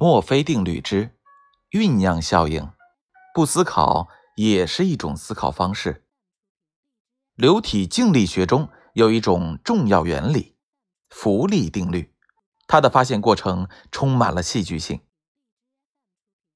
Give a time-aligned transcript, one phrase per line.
[0.00, 1.18] 墨菲定律之
[1.72, 2.70] 酝酿效应，
[3.34, 6.06] 不思考也是一种思考方式。
[7.34, 10.56] 流体静力学中有一种重要原理——
[11.10, 12.14] 浮力定律，
[12.68, 15.00] 它的发现过程充满了戏剧性。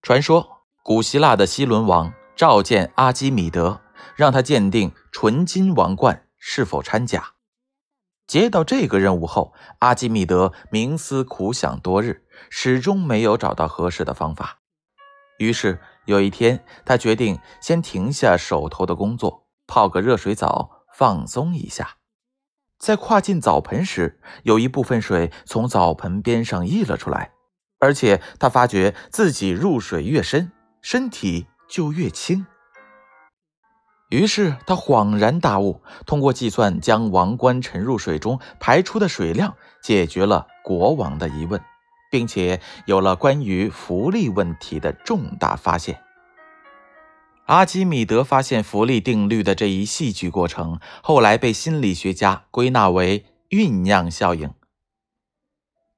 [0.03, 3.81] 传说，古希腊的希伦王召见阿基米德，
[4.14, 7.32] 让他鉴定纯金王冠是否掺假。
[8.32, 14.61] 接到这个任务后，阿基米德冥思苦想多日，始终没有找到合适的方法。
[15.36, 21.99] 于是有一天，他决定先停下手头的工作，泡个热水澡放松一下。
[22.79, 27.33] 在跨进澡盆时，有一部分水从澡盆边上溢了出来，
[27.80, 32.47] 而且他发觉自己入水越深，身体就越轻。
[34.12, 41.58] 于是他恍然大悟，通过计算将王冠沉入水中排出的水量，解决了国王的疑问，
[42.10, 45.98] 并且有了关于浮力问题的重大发现。
[47.46, 54.52] 阿基米德发现浮力定律的这一戏剧过程，后来被心理学家归纳为酝酿效应。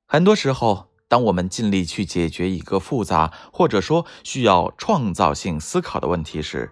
[0.07, 6.71] 很多时候，当我们尽力去解决一个复杂或者说需要创造性思考的问题时，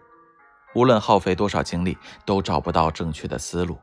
[0.74, 3.78] 无论耗费多少精力，都找不到正确的思路。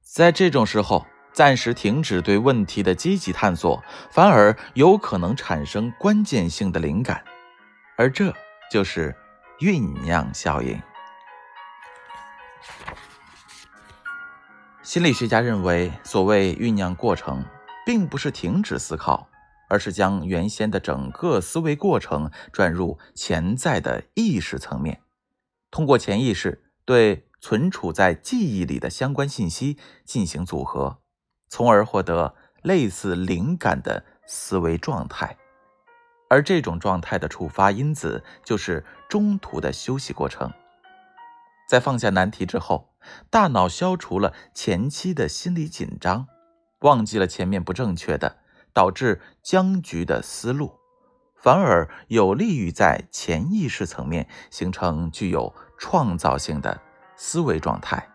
[0.00, 7.24] 在这种时候，暂时停止对问题的积极探索，反而有可能产生关键性的灵感，
[7.96, 8.32] 而这
[8.70, 9.14] 就是
[9.58, 10.80] 酝酿效应。
[14.82, 17.44] 心理学家认为，所谓酝酿过程，
[17.84, 19.26] 并不是停止思考，
[19.68, 25.00] 而是将原先的整个思维过程转入潜在的意识层面。
[25.74, 31.00] 通过潜意识对存储在记忆里的相关信息进行组合，
[31.48, 35.36] 从而获得类似灵感的思维状态，
[36.30, 40.52] 而这种状态的触发因子就是中途的休息过程。
[41.68, 42.94] 在放下难题之后，
[43.28, 46.28] 大脑消除了前期的心理紧张，
[46.82, 48.36] 忘记了前面不正确的、
[48.72, 50.78] 导致僵局的思路。
[51.36, 55.54] 反而有利于在潜意识层面形成具有
[55.86, 56.80] 创造性的
[57.14, 58.08] 思维状态。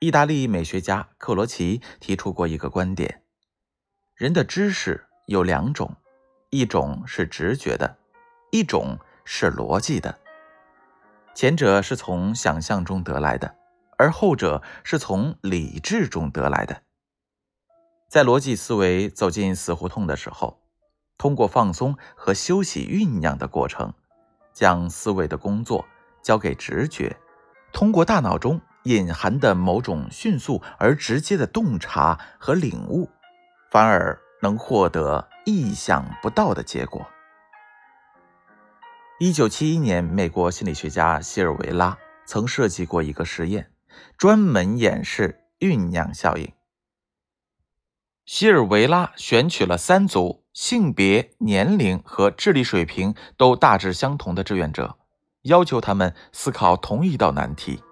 [0.00, 3.22] 意大利美学家克罗齐提出过一个观点：
[4.16, 5.94] 人的知识有两种，
[6.50, 7.98] 一种是直觉的，
[8.50, 10.18] 一种是逻辑的。
[11.32, 13.54] 前者是从想象中得来的，
[13.96, 16.82] 而后者是从理智中得来的。
[18.08, 20.60] 在逻辑思维走进死胡同的时候。
[21.18, 23.94] 通过放松和休息酝酿的过程，
[24.52, 25.86] 将思维的工作
[26.26, 27.16] 交给直觉，
[27.72, 33.08] 通过大脑中隐含的某种迅速而直接的洞察和领悟，
[33.70, 37.06] 反而能获得意想不到的结果。
[39.20, 43.70] 一九七一年，美国心理学家希尔维拉曾设计过一个实验，
[44.18, 46.52] 专门演示酝酿效应。
[48.24, 50.42] 希尔维拉选取了三组。
[50.52, 54.96] 性别、年龄和智力水平都大致相同的志愿者，
[55.46, 57.82] 要求他们思考同一道难题。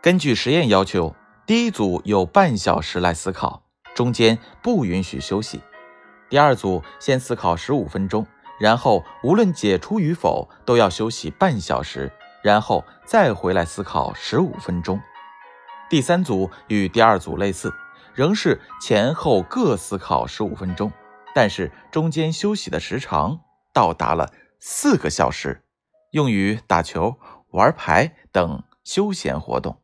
[0.00, 1.14] 根据实验要求，
[1.44, 3.64] 第一组有半小时来思考，
[3.94, 5.58] 中间不允许休息；
[6.28, 8.26] 第二组先思考十五分钟，
[8.60, 14.98] 然后无论解出与否都要休息半小时，然后再回来思考十五分钟；
[15.90, 17.72] 第三组与第二组类似，
[18.14, 20.92] 仍是前后各思考十五分钟。
[21.34, 23.40] 但是中间休息的时长
[23.72, 25.62] 到达了四个小时，
[26.16, 27.18] 用于打球、
[27.50, 29.82] 玩牌等休闲活动。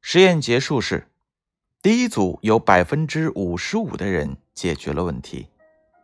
[0.00, 1.06] 实验结束时，
[1.80, 5.46] 第一组有百分之五十五的人解决了问题，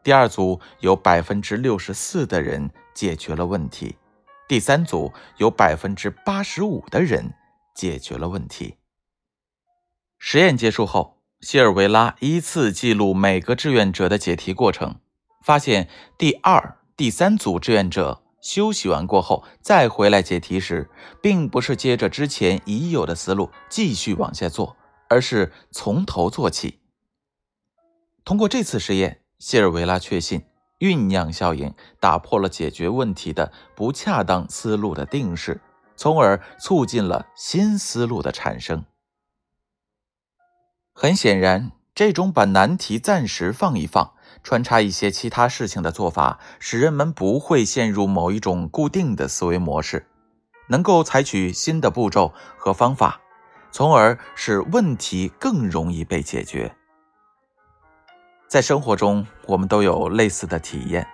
[0.04, 3.96] 第二组有百分之六十四的人解决了问题，
[4.46, 7.34] 第三组有百分之八十五的人
[7.74, 8.76] 解决了问题。
[10.16, 11.16] 实验结束后。
[11.40, 15.00] 希尔维拉依次记录每个志愿者的解题过程，
[15.42, 15.88] 发现
[16.18, 20.90] 第二、第三组志愿者休息完过后再回来解题时，
[21.22, 24.76] 并不是接着之前已有的思路继续往下做，
[25.08, 26.80] 而是从头做起。
[28.22, 30.42] 通过这次实验，谢尔维拉确信
[30.78, 35.62] 酝酿效应打破了解决问题的不恰当思路的定式，
[35.96, 38.84] 从而促进了新思路的产生。
[40.92, 50.06] 很显然，这种把难题暂时放一放，穿插一些其他事情的做法，使人们不会陷入某一种固定的思维模式，
[50.68, 53.20] 能够采取新的步骤和方法，
[53.70, 56.74] 从而使问题更容易被解决。
[58.48, 61.06] 在生活中，我们都有类似的体验，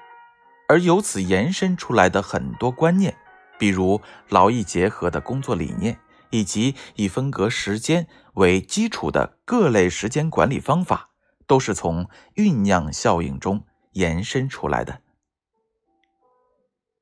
[0.68, 3.14] 而由此延伸出来的很多观念，
[3.58, 4.00] 比如
[4.30, 5.98] 劳逸结合的工作理念，
[6.30, 11.10] 以及以分割时间为基础的各类时间管理方法，
[11.46, 15.00] 都是从酝酿效应中延伸出来的。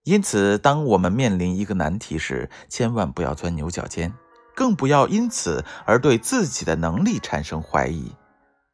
[0.05, 4.13] 因此，当我们面临一个难题时，千万不要钻牛角尖，
[4.55, 8.13] 更不要因此而对自己的能力产生怀疑。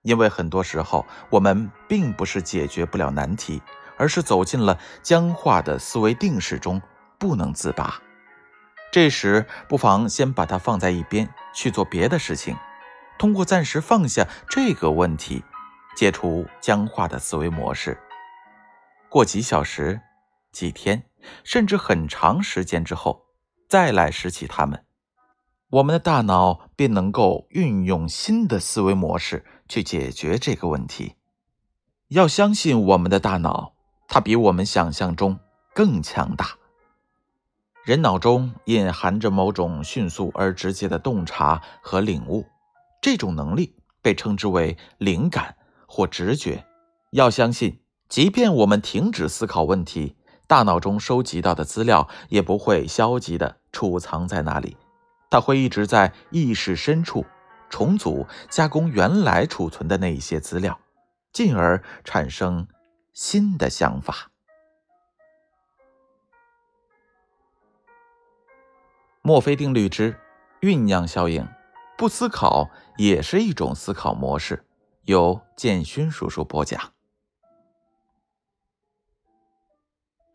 [0.03, 3.63] 因为很多时候，我们并不是解决不了难题，
[3.97, 6.83] 而是走进了僵化的思维定式中，
[7.19, 8.01] 不能自拔。
[8.91, 12.57] 这时，不妨先把它放在一边，去做别的事情，
[13.19, 15.45] 通过暂时放下这个问题，
[15.97, 17.99] 解除僵化的思维模式。
[19.09, 20.01] 过几小时、
[20.53, 21.05] 几天。
[21.45, 23.27] 甚至很长时间之后，
[23.69, 24.87] 再来拾起它们，
[25.69, 31.17] 我们的大脑便能够运用新的思维模式去解决这个问题。
[32.09, 33.75] 要相信我们的大脑，
[34.09, 35.39] 它比我们想象中
[35.75, 36.57] 更强大。
[37.85, 42.47] 人脑中隐含着某种迅速而直接的洞察和领悟，
[43.03, 45.55] 这种能力被称之为灵感
[45.91, 46.65] 或直觉。
[47.11, 50.17] 要相信，即便我们停止思考问题。
[50.47, 54.77] 大脑中收集到的资料也不会消极的储藏在那里，
[55.29, 57.25] 它会一直在意识深处
[57.69, 60.79] 重组、加工原来储存的那一些资料，
[61.33, 62.67] 进而产生
[63.13, 64.31] 新的想法。
[69.23, 70.17] 墨菲定律之
[70.61, 71.47] 酝酿效应，
[71.97, 74.65] 不思考也是一种思考模式。
[75.05, 76.93] 由建勋叔叔播讲。